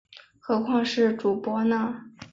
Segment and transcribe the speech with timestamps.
[0.39, 2.05] 何况是主簿呢？